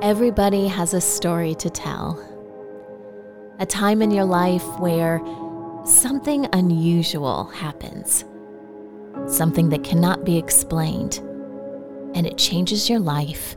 [0.00, 2.24] Everybody has a story to tell.
[3.58, 5.20] A time in your life where
[5.84, 8.24] something unusual happens,
[9.26, 11.18] something that cannot be explained,
[12.14, 13.56] and it changes your life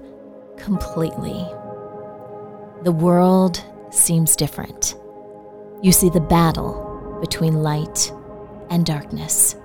[0.58, 1.46] completely.
[2.82, 4.96] The world seems different.
[5.84, 8.12] You see the battle between light
[8.72, 9.56] and darkness.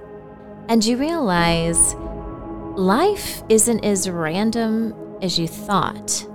[0.69, 1.95] And you realize
[2.77, 6.27] life isn't as random as you thought.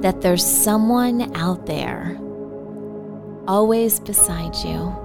[0.00, 2.18] That there's someone out there,
[3.46, 4.96] always beside you,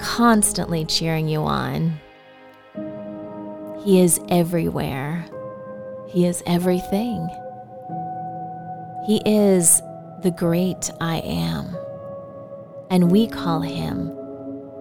[0.00, 2.00] constantly cheering you on.
[3.84, 5.24] He is everywhere,
[6.08, 7.28] He is everything.
[9.06, 9.80] He is
[10.22, 11.76] the great I am,
[12.90, 14.08] and we call Him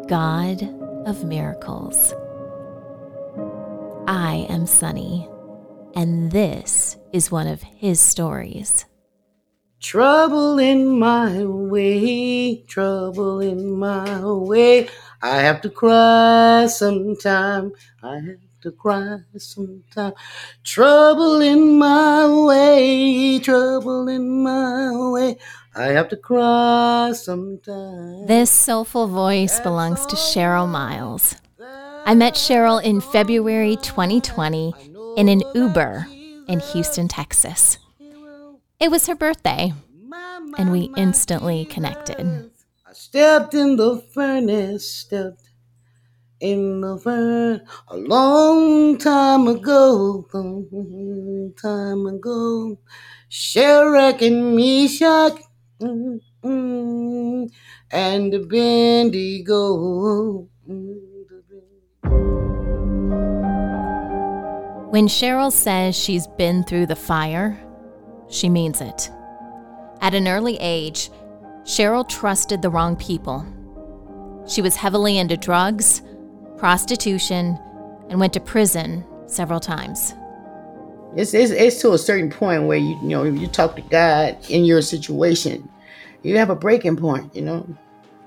[0.07, 0.61] God
[1.05, 2.13] of Miracles.
[4.07, 5.27] I am Sunny,
[5.95, 8.85] and this is one of his stories.
[9.79, 14.89] Trouble in my way, trouble in my way.
[15.21, 17.73] I have to cry sometime.
[18.01, 20.13] I have to cry sometime.
[20.63, 25.37] Trouble in my way, trouble in my way.
[25.75, 28.25] I have to cry sometime.
[28.25, 31.35] This soulful voice belongs to Cheryl Miles.
[32.05, 34.73] I met Cheryl in February 2020
[35.17, 36.07] in an Uber
[36.47, 37.77] in Houston, Texas.
[38.79, 39.73] It was her birthday,
[40.57, 42.51] and we instantly connected.
[42.85, 45.49] I stepped in the furnace, stepped
[46.39, 52.77] in the furnace a long time ago, long time ago.
[53.29, 55.41] Shadrach and Meshach
[55.81, 56.21] and
[58.33, 59.67] Abednego.
[60.69, 60.97] Mm.
[64.91, 67.59] When Cheryl says she's been through the fire,
[68.29, 69.09] she means it.
[70.01, 71.09] At an early age,
[71.63, 73.45] Cheryl trusted the wrong people.
[74.47, 76.01] She was heavily into drugs,
[76.57, 77.59] prostitution,
[78.09, 80.13] and went to prison several times.
[81.15, 84.37] It's, it's, it's to a certain point where you you know you talk to God
[84.49, 85.67] in your situation,
[86.23, 87.35] you have a breaking point.
[87.35, 87.77] You know,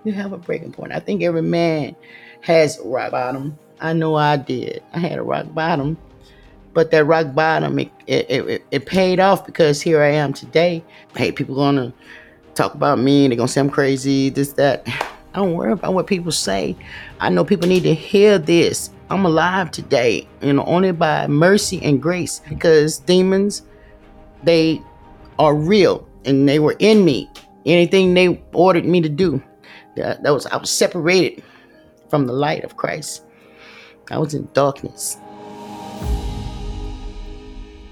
[0.05, 0.93] you have a breaking point.
[0.93, 1.95] I think every man
[2.43, 3.59] has a rock bottom.
[3.81, 4.83] I know I did.
[4.93, 5.97] I had a rock bottom
[6.73, 10.85] but that rock bottom, it, it, it, it, paid off because here I am today.
[11.17, 11.93] Hey, people gonna
[12.55, 13.27] talk about me.
[13.29, 14.87] They're gonna say I'm crazy, this, that.
[15.33, 16.75] I don't worry about what people say.
[17.21, 18.91] I know people need to hear this.
[19.11, 23.63] I'm alive today, you know, only by mercy and grace because demons,
[24.43, 24.83] they
[25.39, 27.31] are real and they were in me.
[27.65, 29.41] Anything they ordered me to do,
[29.97, 31.45] that, that was I was separated
[32.09, 33.23] from the light of Christ.
[34.11, 35.17] I was in darkness.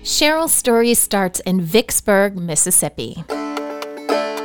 [0.09, 3.25] Cheryl's story starts in Vicksburg, Mississippi.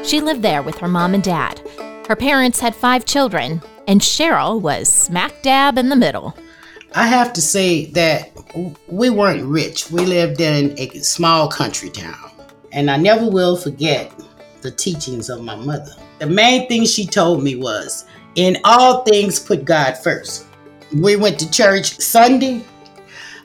[0.04, 1.62] She lived there with her mom and dad.
[2.10, 6.36] Her parents had five children, and Cheryl was smack dab in the middle.
[6.94, 8.32] I have to say that
[8.88, 9.90] we weren't rich.
[9.90, 12.30] We lived in a small country town.
[12.74, 14.12] And I never will forget
[14.64, 15.94] the teachings of my mother.
[16.20, 18.04] The main thing she told me was
[18.36, 20.46] in all things, put God first.
[20.94, 22.66] We went to church Sunday,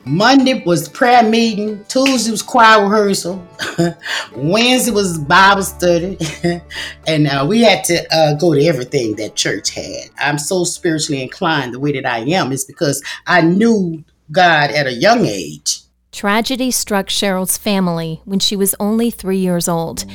[0.05, 1.83] Monday was prayer meeting.
[1.85, 3.45] Tuesday was choir rehearsal.
[4.35, 6.17] Wednesday was Bible study.
[7.07, 10.09] and uh, we had to uh, go to everything that church had.
[10.17, 14.87] I'm so spiritually inclined the way that I am is because I knew God at
[14.87, 15.81] a young age.
[16.11, 20.05] Tragedy struck Cheryl's family when she was only three years old.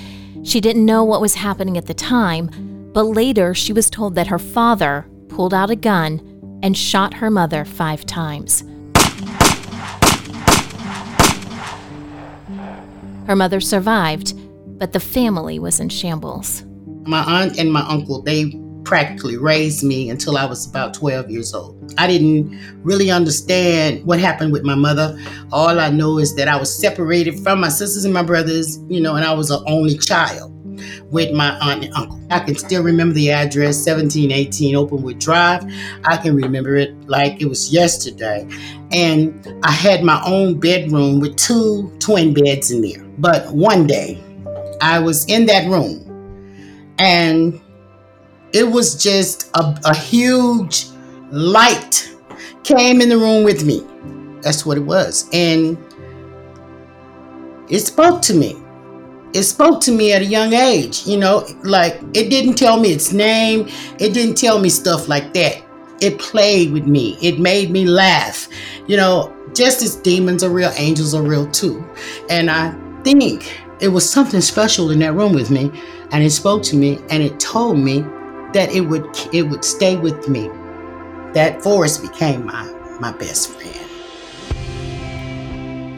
[0.43, 4.27] She didn't know what was happening at the time, but later she was told that
[4.27, 8.65] her father pulled out a gun and shot her mother five times.
[13.27, 14.35] Her mother survived,
[14.79, 16.65] but the family was in shambles.
[17.07, 21.55] My aunt and my uncle, they practically raised me until I was about 12 years
[21.55, 21.95] old.
[21.97, 25.19] I didn't really understand what happened with my mother.
[25.53, 29.01] All I know is that I was separated from my sisters and my brothers, you
[29.01, 30.54] know, and I was an only child
[31.11, 32.21] with my aunt and uncle.
[32.31, 35.65] I can still remember the address 1718 Openwood Drive.
[36.05, 38.49] I can remember it like it was yesterday.
[38.93, 43.05] And I had my own bedroom with two twin beds in there.
[43.19, 44.23] But one day,
[44.81, 46.05] I was in that room
[46.99, 47.61] and
[48.53, 50.87] it was just a, a huge
[51.31, 52.15] light
[52.63, 53.87] came in the room with me.
[54.41, 55.29] That's what it was.
[55.33, 55.79] And
[57.69, 58.57] it spoke to me
[59.35, 62.93] it spoke to me at a young age, you know, like it didn't tell me
[62.93, 65.61] its name, it didn't tell me stuff like that.
[66.01, 68.49] It played with me, it made me laugh.
[68.87, 71.85] You know, just as demons are real, angels are real too.
[72.31, 75.73] And I think it was something special in that room with me,
[76.13, 78.03] and it spoke to me, and it told me
[78.53, 80.49] that it would it would stay with me.
[81.33, 82.71] That forest became my
[83.01, 83.81] my best friend.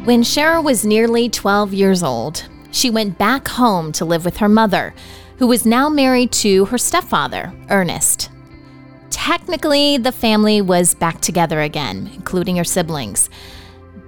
[0.06, 2.46] When Cheryl was nearly 12 years old,
[2.76, 4.94] she went back home to live with her mother,
[5.38, 8.28] who was now married to her stepfather, Ernest.
[9.08, 13.30] Technically, the family was back together again, including her siblings.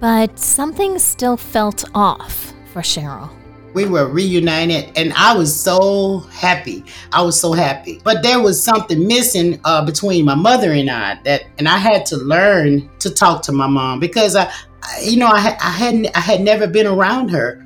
[0.01, 3.31] But something still felt off for Cheryl.
[3.73, 6.85] We were reunited, and I was so happy.
[7.13, 8.03] I was so happy.
[8.05, 12.05] But there was something missing uh, between my mother and I that, and I had
[12.07, 14.53] to learn to talk to my mom because I,
[15.03, 17.65] you know, I, I hadn't, I had never been around her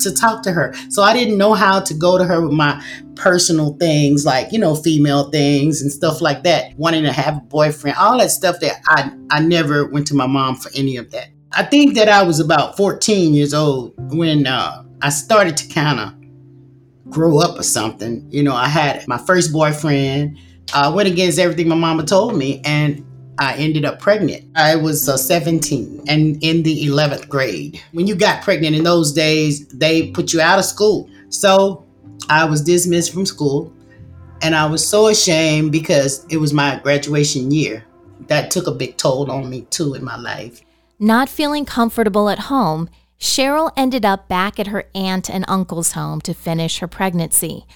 [0.00, 0.74] to talk to her.
[0.88, 2.82] So I didn't know how to go to her with my
[3.14, 7.40] personal things, like, you know, female things and stuff like that, wanting to have a
[7.40, 11.10] boyfriend, all that stuff that I, I never went to my mom for any of
[11.12, 11.28] that.
[11.52, 16.00] I think that I was about 14 years old when uh, I started to kind
[16.00, 18.26] of grow up or something.
[18.30, 20.38] You know, I had my first boyfriend.
[20.74, 23.04] I went against everything my mama told me, and
[23.38, 24.44] I ended up pregnant.
[24.54, 27.80] I was uh, 17 and in the 11th grade.
[27.92, 31.10] When you got pregnant in those days, they put you out of school.
[31.30, 31.84] So
[32.28, 33.72] I was dismissed from school
[34.42, 37.84] and I was so ashamed because it was my graduation year.
[38.28, 40.62] That took a big toll on me too in my life.
[40.98, 42.88] Not feeling comfortable at home,
[43.18, 47.66] Cheryl ended up back at her aunt and uncle's home to finish her pregnancy.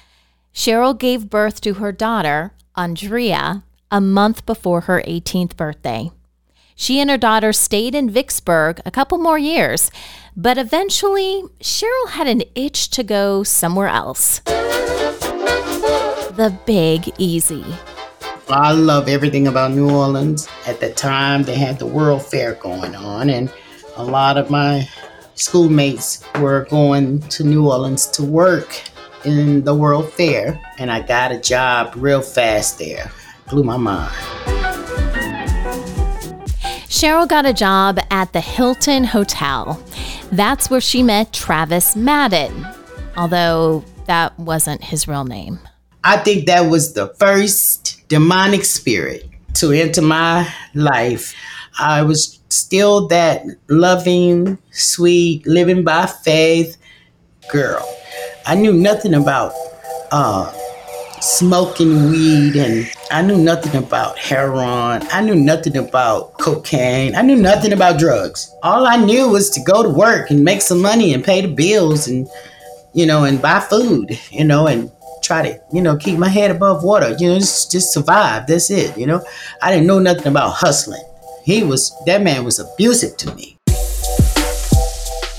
[0.55, 6.11] Cheryl gave birth to her daughter, Andrea, a month before her 18th birthday.
[6.75, 9.91] She and her daughter stayed in Vicksburg a couple more years,
[10.37, 14.41] but eventually Cheryl had an itch to go somewhere else.
[16.37, 17.65] The Big Easy.
[18.49, 20.49] I love everything about New Orleans.
[20.67, 23.53] At the time, they had the World Fair going on, and
[23.97, 24.89] a lot of my
[25.35, 28.83] schoolmates were going to New Orleans to work
[29.25, 33.11] in the World Fair, and I got a job real fast there
[33.49, 34.13] blew my mind.
[36.89, 39.81] Cheryl got a job at the Hilton Hotel.
[40.33, 42.67] That's where she met Travis Madden,
[43.17, 45.61] although that wasn't his real name.
[46.03, 51.35] I think that was the first demonic spirit to enter my life.
[51.79, 56.77] I was still that loving, sweet, living by faith
[57.51, 57.87] girl.
[58.47, 59.53] I knew nothing about
[60.11, 60.53] uh,
[61.29, 65.07] smoking weed and I knew nothing about heroin.
[65.13, 67.15] I knew nothing about cocaine.
[67.15, 68.55] I knew nothing about drugs.
[68.63, 71.49] All I knew was to go to work and make some money and pay the
[71.49, 72.27] bills and,
[72.95, 74.91] you know, and buy food, you know, and
[75.23, 78.47] try to, you know, keep my head above water, you know, just, just survive.
[78.47, 79.23] That's it, you know.
[79.61, 81.05] I didn't know nothing about hustling.
[81.45, 83.57] He was, that man was abusive to me.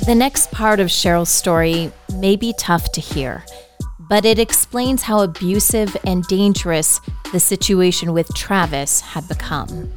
[0.06, 3.44] The next part of Cheryl's story may be tough to hear
[4.10, 7.00] but it explains how abusive and dangerous
[7.32, 9.90] the situation with Travis had become.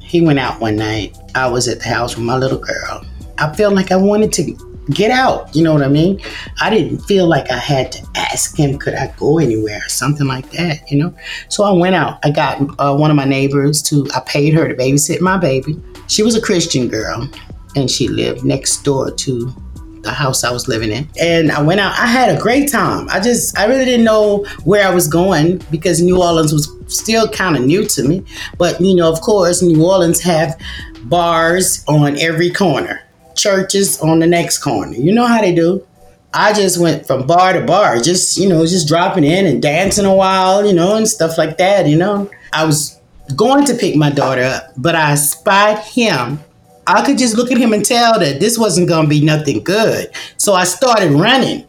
[0.00, 1.16] He went out one night.
[1.34, 3.04] I was at the house with my little girl.
[3.38, 5.54] I felt like I wanted to get out.
[5.54, 6.20] You know what I mean?
[6.60, 10.26] I didn't feel like I had to ask him, could I go anywhere or something
[10.26, 11.14] like that, you know?
[11.48, 12.18] So I went out.
[12.24, 15.80] I got uh, one of my neighbors to, I paid her to babysit my baby.
[16.06, 17.28] She was a Christian girl
[17.76, 19.54] and she lived next door to
[20.02, 21.08] the house I was living in.
[21.20, 21.98] And I went out.
[21.98, 23.08] I had a great time.
[23.08, 27.28] I just, I really didn't know where I was going because New Orleans was still
[27.28, 28.24] kind of new to me.
[28.56, 30.58] But, you know, of course, New Orleans have
[31.04, 33.02] bars on every corner,
[33.36, 34.92] churches on the next corner.
[34.94, 35.86] You know how they do.
[36.34, 40.04] I just went from bar to bar, just, you know, just dropping in and dancing
[40.04, 42.30] a while, you know, and stuff like that, you know.
[42.52, 43.00] I was
[43.34, 46.40] going to pick my daughter up, but I spied him
[46.88, 49.62] I could just look at him and tell that this wasn't going to be nothing
[49.62, 50.10] good.
[50.38, 51.66] So I started running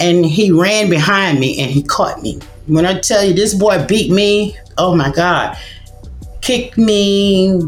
[0.00, 2.40] and he ran behind me and he caught me.
[2.66, 5.58] When I tell you this boy beat me, oh my God,
[6.40, 7.60] kicked me,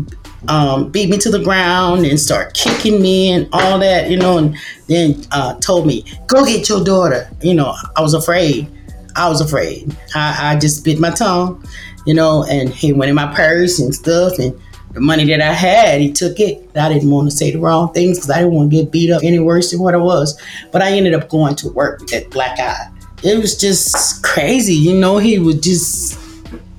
[0.48, 4.38] um, beat me to the ground and start kicking me and all that, you know,
[4.38, 4.56] and
[4.88, 7.28] then uh, told me, go get your daughter.
[7.42, 8.66] You know, I was afraid.
[9.14, 9.94] I was afraid.
[10.14, 11.62] I, I just bit my tongue,
[12.06, 14.58] you know, and he went in my purse and stuff and
[14.94, 16.70] the money that I had, he took it.
[16.76, 19.10] I didn't want to say the wrong things because I didn't want to get beat
[19.10, 20.40] up any worse than what I was.
[20.70, 22.90] But I ended up going to work with that black eye.
[23.22, 25.18] It was just crazy, you know.
[25.18, 26.18] He was just,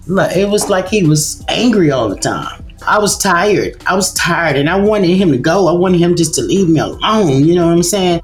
[0.08, 2.64] like, it was like he was angry all the time.
[2.88, 3.84] I was tired.
[3.88, 5.68] I was tired, and I wanted him to go.
[5.68, 7.44] I wanted him just to leave me alone.
[7.44, 8.22] You know what I'm saying?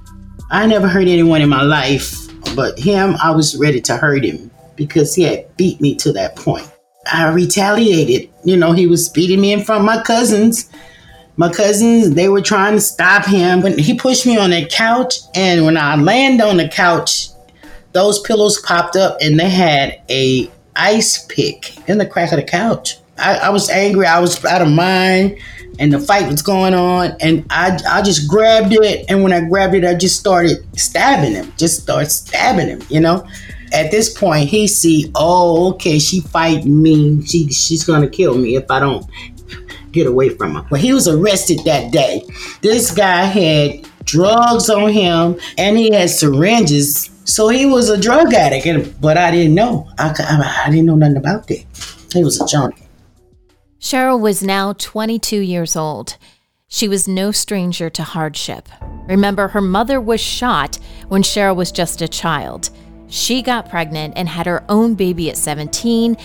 [0.51, 4.51] I never hurt anyone in my life, but him, I was ready to hurt him
[4.75, 6.69] because he had beat me to that point.
[7.11, 8.29] I retaliated.
[8.43, 10.69] You know, he was beating me in front of my cousins,
[11.37, 13.61] My cousins, they were trying to stop him.
[13.61, 17.29] When he pushed me on that couch, and when I landed on the couch,
[17.93, 22.43] those pillows popped up and they had a ice pick in the crack of the
[22.43, 22.97] couch.
[23.17, 24.05] I, I was angry.
[24.05, 25.37] I was out of mind
[25.79, 29.41] and the fight was going on and I, I just grabbed it and when I
[29.41, 33.25] grabbed it I just started stabbing him just started stabbing him you know
[33.73, 37.23] at this point he see oh okay she fight me.
[37.25, 39.05] She she's gonna kill me if I don't
[39.91, 40.65] get away from her.
[40.69, 42.23] Well he was arrested that day.
[42.61, 47.09] This guy had drugs on him and he had syringes.
[47.23, 49.87] So he was a drug addict and, but I didn't know.
[49.97, 51.65] I, I, I didn't know nothing about that.
[52.13, 52.83] He was a junkie.
[53.79, 56.17] Cheryl was now 22 years old.
[56.67, 58.69] She was no stranger to hardship.
[59.07, 60.77] Remember, her mother was shot
[61.09, 62.69] when Cheryl was just a child.
[63.11, 66.15] She got pregnant and had her own baby at 17,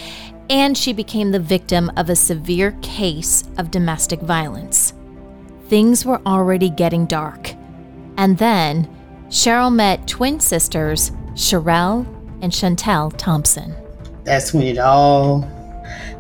[0.49, 4.95] and she became the victim of a severe case of domestic violence.
[5.69, 7.53] Things were already getting dark.
[8.17, 8.89] And then
[9.31, 12.07] Cheryl met twin sisters, Sherelle
[12.41, 13.75] and Chantel Thompson.
[14.23, 15.45] That's when it all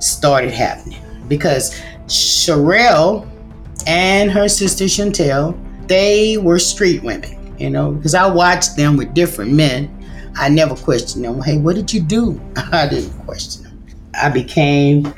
[0.01, 3.29] started happening because Sherelle
[3.87, 5.57] and her sister Chantel,
[5.87, 9.96] they were street women, you know, because I watched them with different men.
[10.39, 11.41] I never questioned them.
[11.41, 12.41] Hey, what did you do?
[12.73, 13.87] I didn't question them.
[14.15, 15.13] I became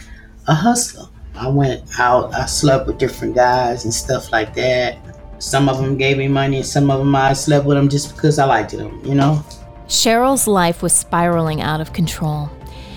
[0.46, 1.08] a hustler.
[1.34, 4.98] I went out, I slept with different guys and stuff like that.
[5.38, 8.14] Some of them gave me money, and some of them I slept with them just
[8.14, 9.44] because I liked them, you know?
[9.86, 12.50] Cheryl's life was spiraling out of control.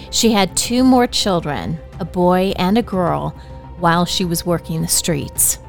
[0.10, 3.30] She had two more children, a boy and a girl,
[3.78, 5.60] while she was working the streets.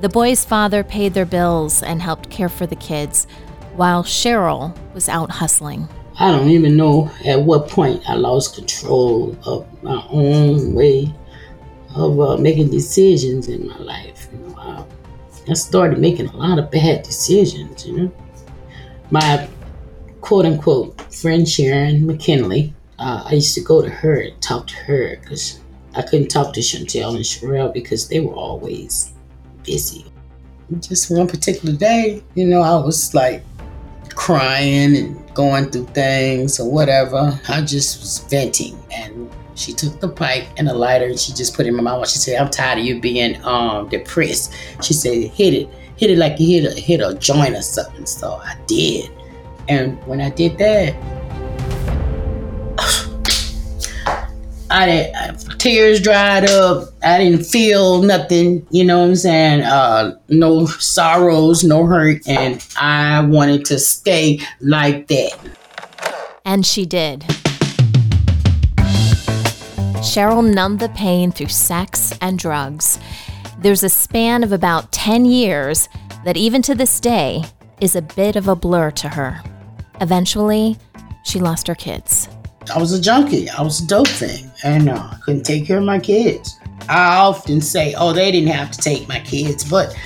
[0.00, 3.26] The boy's father paid their bills and helped care for the kids,
[3.80, 5.88] while Cheryl was out hustling.
[6.18, 11.10] I don't even know at what point I lost control of my own way
[11.96, 14.28] of uh, making decisions in my life.
[14.30, 14.84] You know, I,
[15.50, 17.86] I started making a lot of bad decisions.
[17.86, 18.12] You know,
[19.10, 19.48] my
[20.20, 24.76] quote unquote friend Sharon McKinley uh, I used to go to her and talk to
[24.76, 25.58] her because
[25.94, 29.14] I couldn't talk to Chantel and Sherelle because they were always
[29.64, 30.04] busy.
[30.80, 33.42] Just one particular day, you know, I was like
[34.20, 37.40] crying and going through things or whatever.
[37.48, 41.56] I just was venting and she took the pipe and a lighter and she just
[41.56, 42.06] put it in my mouth.
[42.06, 44.54] She said, I'm tired of you being um, depressed.
[44.82, 45.70] She said, hit it.
[45.96, 48.04] Hit it like you hit a, hit a joint or something.
[48.04, 49.10] So I did.
[49.70, 50.94] And when I did that,
[54.70, 56.90] I didn't, tears dried up.
[57.02, 59.62] I didn't feel nothing, you know what I'm saying?
[59.62, 62.26] Uh, no sorrows, no hurt.
[62.28, 65.32] And I wanted to stay like that.
[66.44, 67.20] And she did.
[70.00, 72.98] Cheryl numbed the pain through sex and drugs.
[73.58, 75.88] There's a span of about 10 years
[76.24, 77.44] that, even to this day,
[77.80, 79.42] is a bit of a blur to her.
[80.00, 80.78] Eventually,
[81.24, 82.28] she lost her kids.
[82.68, 83.48] I was a junkie.
[83.48, 84.50] I was a dope thing.
[84.62, 86.58] And uh, I couldn't take care of my kids.
[86.88, 89.96] I often say, oh, they didn't have to take my kids, but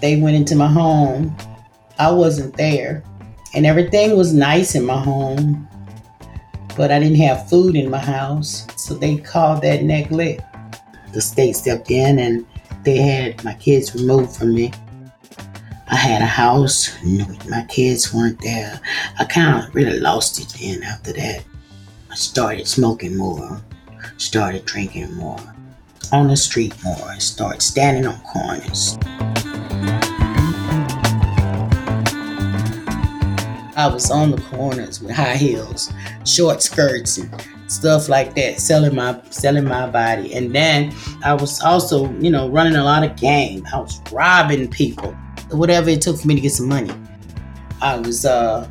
[0.00, 1.36] they went into my home.
[1.98, 3.04] I wasn't there.
[3.54, 5.68] And everything was nice in my home,
[6.76, 8.66] but I didn't have food in my house.
[8.76, 10.42] So they called that neglect.
[11.12, 12.46] The state stepped in and
[12.82, 14.72] they had my kids removed from me.
[15.88, 16.92] I had a house,
[17.48, 18.80] my kids weren't there.
[19.18, 21.44] I kind of really lost it then after that
[22.16, 23.60] started smoking more,
[24.16, 25.38] started drinking more,
[26.12, 28.96] on the street more, started standing on corners.
[33.78, 35.92] I was on the corners with high heels,
[36.24, 37.30] short skirts, and
[37.66, 40.32] stuff like that, selling my selling my body.
[40.34, 43.66] And then I was also, you know, running a lot of game.
[43.74, 45.12] I was robbing people,
[45.50, 46.94] whatever it took for me to get some money.
[47.82, 48.66] I was uh,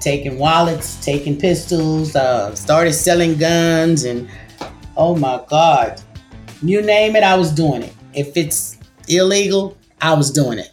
[0.00, 4.28] taking wallets, taking pistols, uh, started selling guns, and
[4.96, 6.00] oh my God,
[6.62, 7.94] you name it, I was doing it.
[8.14, 8.78] If it's
[9.08, 10.70] illegal, I was doing it.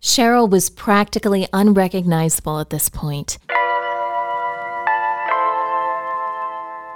[0.00, 3.38] Cheryl was practically unrecognizable at this point.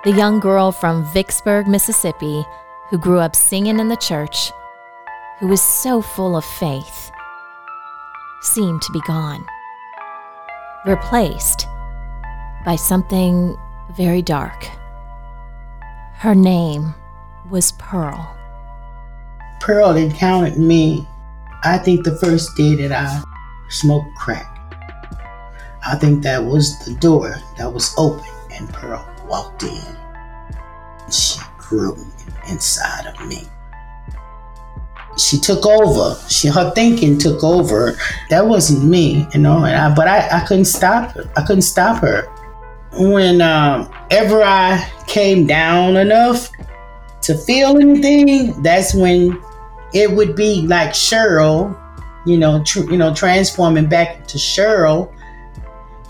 [0.04, 2.44] The young girl from Vicksburg, Mississippi,
[2.90, 4.52] who grew up singing in the church,
[5.38, 7.10] who was so full of faith,
[8.42, 9.44] seemed to be gone
[10.86, 11.66] replaced
[12.64, 13.56] by something
[13.96, 14.64] very dark.
[16.14, 16.94] Her name
[17.50, 18.36] was Pearl.
[19.60, 21.06] Pearl encountered me,
[21.62, 23.22] I think, the first day that I
[23.68, 24.48] smoked crack.
[25.86, 29.82] I think that was the door that was open, and Pearl walked in.
[31.10, 31.96] She grew
[32.48, 33.48] inside of me.
[35.16, 36.18] She took over.
[36.28, 37.96] She her thinking took over.
[38.30, 39.64] That wasn't me, you know.
[39.64, 41.16] And I, but I, I couldn't stop.
[41.36, 42.26] I couldn't stop her.
[42.94, 46.50] When um, ever I came down enough
[47.22, 49.42] to feel anything, that's when
[49.94, 51.78] it would be like Cheryl,
[52.26, 55.12] you know, tr- you know, transforming back to Cheryl,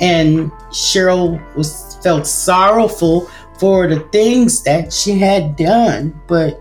[0.01, 3.29] and Cheryl was felt sorrowful
[3.59, 6.61] for the things that she had done, but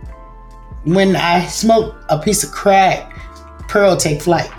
[0.83, 3.11] when I smoked a piece of crack,
[3.67, 4.49] Pearl take flight.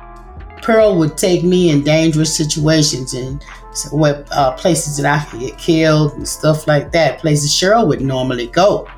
[0.63, 3.43] Pearl would take me in dangerous situations and
[3.91, 7.19] what uh, places that I could get killed and stuff like that.
[7.19, 8.89] Places Cheryl would normally go.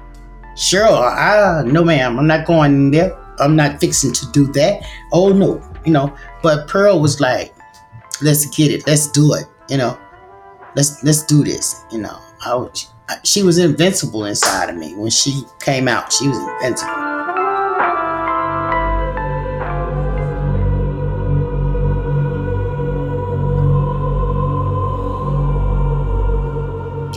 [0.56, 3.16] Cheryl, ah, no, ma'am, I'm not going there.
[3.40, 4.86] I'm not fixing to do that.
[5.12, 6.14] Oh no, you know.
[6.42, 7.54] But Pearl was like,
[8.22, 9.98] let's get it, let's do it, you know.
[10.76, 12.20] Let's let's do this, you know.
[12.42, 16.12] I, she was invincible inside of me when she came out.
[16.12, 17.03] She was invincible.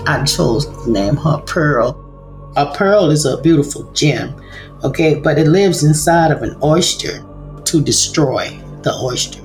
[0.08, 2.02] I chose to name her Pearl.
[2.56, 4.42] A pearl is a beautiful gem,
[4.82, 7.26] okay, but it lives inside of an oyster
[7.66, 9.42] to destroy the oyster.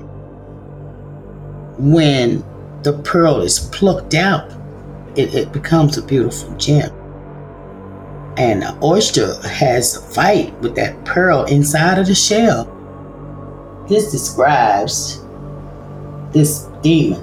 [1.77, 2.45] When
[2.83, 4.53] the pearl is plucked out,
[5.17, 6.89] it, it becomes a beautiful gem.
[8.37, 12.69] And the oyster has a fight with that pearl inside of the shell.
[13.89, 15.21] This describes
[16.31, 17.21] this demon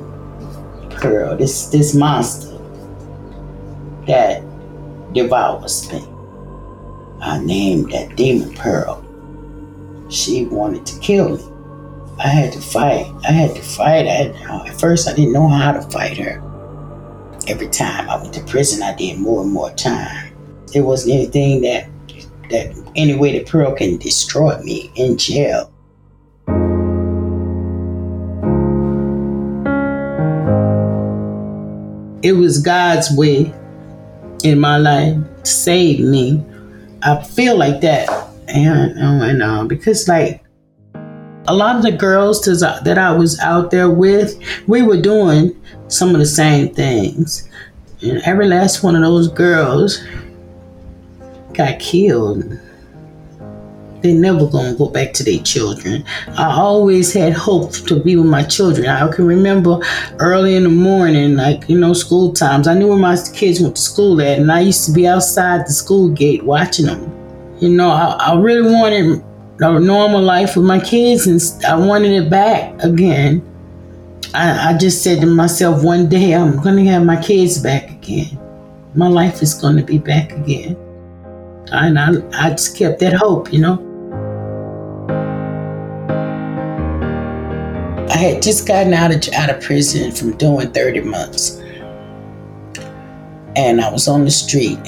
[0.90, 2.49] pearl, this this monster
[4.10, 4.42] that
[5.12, 6.06] devours me.
[7.20, 9.04] I named that demon Pearl.
[10.08, 11.44] She wanted to kill me.
[12.18, 13.06] I had to fight.
[13.26, 14.06] I had to fight.
[14.06, 14.36] I had,
[14.68, 16.42] at first, I didn't know how to fight her.
[17.48, 20.34] Every time I went to prison, I did more and more time.
[20.72, 21.88] There wasn't anything that
[22.50, 25.72] that any way that Pearl can destroy me in jail.
[32.22, 33.54] It was God's way
[34.44, 36.42] in my life saved me.
[37.02, 38.08] I feel like that,
[38.48, 40.44] and and uh, because like
[41.46, 45.56] a lot of the girls that I was out there with, we were doing
[45.88, 47.48] some of the same things,
[48.02, 49.98] and every last one of those girls
[51.54, 52.58] got killed
[54.02, 56.04] they never gonna go back to their children.
[56.28, 58.86] I always had hope to be with my children.
[58.88, 59.80] I can remember
[60.18, 62.66] early in the morning, like you know, school times.
[62.66, 65.66] I knew where my kids went to school at, and I used to be outside
[65.66, 67.12] the school gate watching them.
[67.60, 69.22] You know, I, I really wanted
[69.60, 73.46] a normal life with my kids, and I wanted it back again.
[74.32, 78.38] I, I just said to myself, one day I'm gonna have my kids back again.
[78.94, 80.76] My life is gonna be back again.
[81.72, 83.89] And I, I just kept that hope, you know.
[88.20, 91.58] Had just gotten out of out of prison from doing 30 months.
[93.56, 94.78] And I was on the street.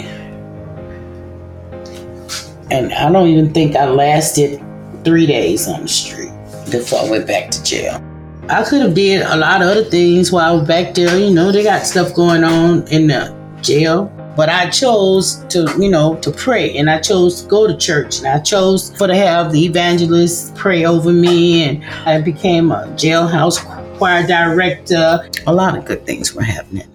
[2.71, 4.63] And I don't even think I lasted
[5.05, 6.33] three days on the street
[6.71, 8.03] before I went back to jail.
[8.49, 11.19] I could have did a lot of other things while I was back there.
[11.19, 14.13] You know, they got stuff going on in the jail.
[14.35, 18.19] But I chose to, you know, to pray and I chose to go to church
[18.19, 22.87] and I chose for to have the evangelists pray over me and I became a
[22.97, 23.59] jailhouse
[23.99, 25.29] choir director.
[25.47, 26.89] A lot of good things were happening.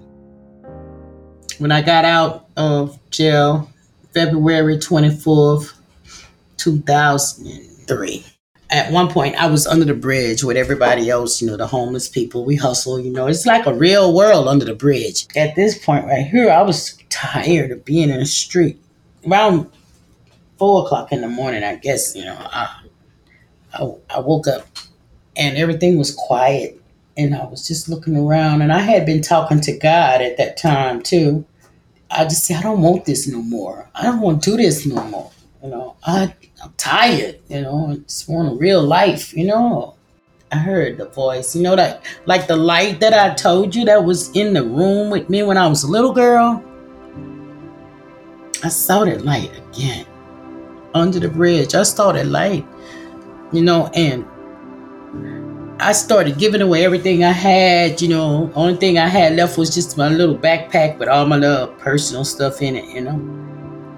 [1.60, 3.69] When I got out of jail,
[4.13, 5.73] February 24th,
[6.58, 8.26] 2003
[8.69, 12.10] at one point I was under the bridge with everybody else, you know, the homeless
[12.10, 12.43] people.
[12.45, 15.27] We hustle, you know, it's like a real world under the bridge.
[15.36, 18.80] At this point right here, I was tired of being in the street.
[19.25, 19.69] Around
[20.58, 22.82] four o'clock in the morning, I guess, you know, I,
[23.73, 24.67] I, I woke up
[25.36, 26.82] and everything was quiet
[27.15, 30.58] and I was just looking around and I had been talking to God at that
[30.58, 31.45] time too.
[32.10, 33.89] I just said, I don't want this no more.
[33.95, 35.32] I don't want to do this no more.
[35.67, 39.95] You know, I I'm tired, you know, I just want a real life, you know.
[40.49, 44.06] I heard the voice, you know, that like the light that I told you that
[44.06, 46.63] was in the room with me when I was a little girl.
[48.63, 50.06] I saw that light again
[50.93, 51.75] under the bridge.
[51.75, 52.65] I saw that light,
[53.51, 54.25] you know, and
[55.82, 58.49] I started giving away everything I had, you know.
[58.56, 62.23] Only thing I had left was just my little backpack with all my little personal
[62.23, 63.57] stuff in it, you know.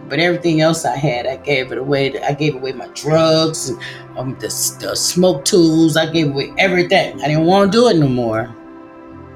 [0.09, 2.19] But everything else I had, I gave it away.
[2.21, 3.79] I gave away my drugs and
[4.17, 4.47] um, the,
[4.79, 5.95] the smoke tools.
[5.95, 7.21] I gave away everything.
[7.21, 8.53] I didn't want to do it no more.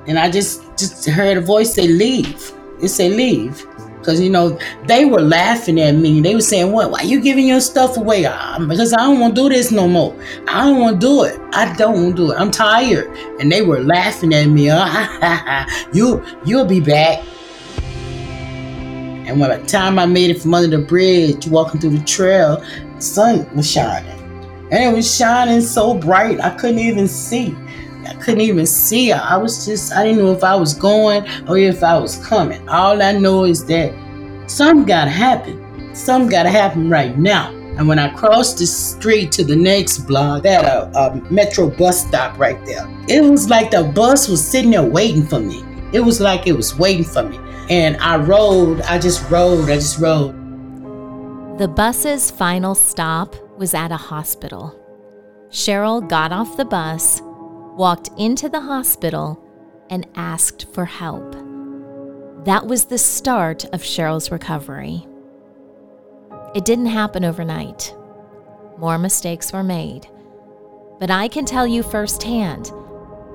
[0.08, 3.66] And I just just heard a voice say, "Leave." It said leave.
[3.98, 6.20] Because, you know, they were laughing at me.
[6.20, 6.92] They were saying, What?
[6.92, 8.24] Why you giving your stuff away?
[8.68, 10.14] Because I don't want to do this no more.
[10.50, 11.40] I don't want to do it.
[11.54, 12.36] I don't want to do it.
[12.36, 13.08] I'm tired.
[13.40, 14.66] And they were laughing at me.
[15.94, 17.24] you, you'll be back.
[19.26, 22.58] And by the time I made it from under the bridge, walking through the trail,
[22.96, 24.20] the sun was shining.
[24.72, 27.56] And it was shining so bright, I couldn't even see.
[28.08, 29.12] I couldn't even see.
[29.12, 32.68] I was just, I didn't know if I was going or if I was coming.
[32.68, 33.94] All I know is that
[34.48, 35.96] something got to happen.
[35.96, 37.52] Something got to happen right now.
[37.78, 42.06] And when I crossed the street to the next block, that a, a metro bus
[42.08, 42.88] stop right there.
[43.08, 45.64] It was like the bus was sitting there waiting for me.
[45.92, 47.40] It was like it was waiting for me.
[47.70, 50.36] And I rode, I just rode, I just rode.
[51.58, 54.80] The bus's final stop was at a hospital.
[55.50, 57.22] Cheryl got off the bus
[57.76, 59.40] walked into the hospital
[59.90, 61.34] and asked for help.
[62.46, 65.08] That was the start of Cheryl's recovery.
[66.54, 67.96] It didn't happen overnight.
[68.78, 70.08] More mistakes were made.
[71.00, 72.72] But I can tell you firsthand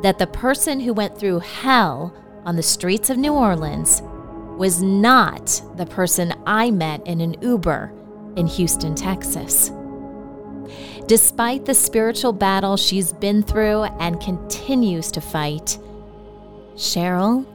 [0.03, 2.14] that the person who went through hell
[2.45, 4.03] on the streets of New Orleans
[4.59, 7.92] was not the person I met in an Uber
[8.37, 9.71] in Houston, Texas.
[11.07, 15.79] Despite the spiritual battle she's been through and continues to fight,
[16.75, 17.47] Cheryl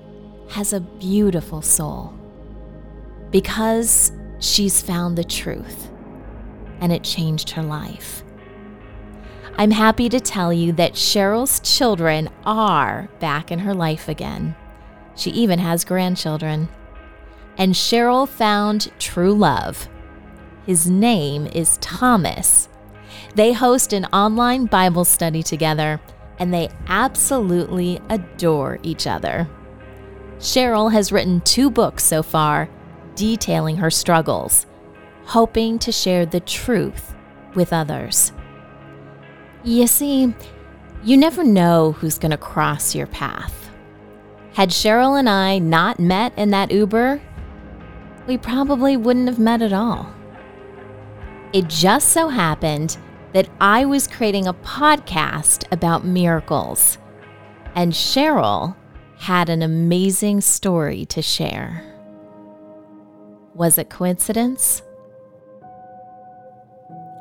[0.50, 2.14] has a beautiful soul
[3.30, 5.90] because she's found the truth
[6.82, 8.24] and it changed her life.
[9.56, 14.56] I'm happy to tell you that Cheryl's children are back in her life again.
[15.16, 16.70] She even has grandchildren.
[17.58, 19.88] And Cheryl found true love.
[20.66, 22.70] His name is Thomas
[23.36, 26.00] they host an online Bible study together,
[26.38, 29.48] and they absolutely adore each other.
[30.38, 32.70] Cheryl has written two books so far
[33.16, 34.66] detailing her struggles,
[35.26, 37.16] hoping to share the truth
[37.56, 38.32] with others.
[39.64, 40.34] You see,
[41.04, 43.70] you never know who's going to cross your path.
[44.54, 47.22] Had Cheryl and I not met in that Uber,
[48.28, 50.14] we probably wouldn't have met at all.
[51.52, 52.98] It just so happened
[53.34, 56.98] that I was creating a podcast about miracles,
[57.76, 58.76] and Cheryl
[59.18, 61.84] had an amazing story to share.
[63.56, 64.82] Was it coincidence?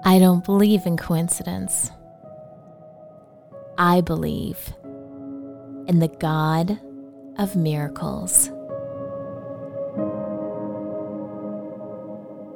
[0.04, 1.90] I don't believe in coincidence.
[3.78, 4.74] I believe
[5.86, 6.78] in the God
[7.38, 8.50] of miracles.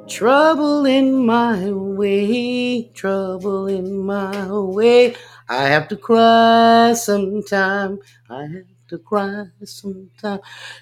[0.07, 5.15] Trouble in my way, trouble in my way.
[5.49, 7.99] I have to cry sometime.
[8.29, 10.39] I have to cry sometime.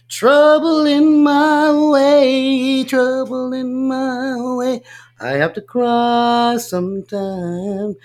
[0.10, 4.84] Trouble in my way, trouble in my way.
[5.20, 7.96] I have to cry sometime.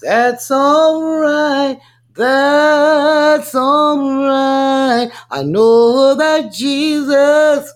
[0.00, 1.78] That's alright.
[2.14, 5.10] That's alright.
[5.30, 7.72] I know that Jesus,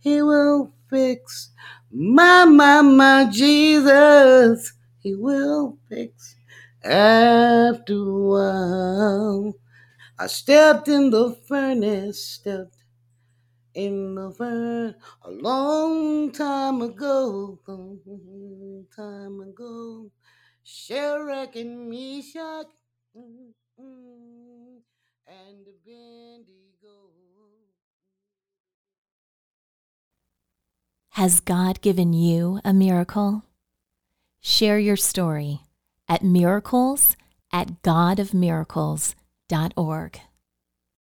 [0.00, 1.50] He will fix
[1.98, 6.36] my, my, my Jesus, He will fix
[6.84, 9.54] after a while.
[10.18, 12.76] I stepped in the furnace, stepped
[13.74, 20.10] in the furnace a long time ago, long time ago.
[20.64, 22.66] Shadrach and Meshach
[23.16, 24.78] mm-hmm,
[25.28, 27.15] and Abednego.
[31.16, 33.42] Has God given you a miracle?
[34.42, 35.62] Share your story
[36.06, 37.16] at miracles
[37.50, 40.20] at godofmiracles.org.